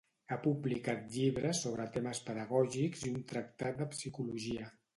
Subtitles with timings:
[0.27, 4.71] Ha publicat llibres sobre temes pedagògics i un tractat de Psicologia.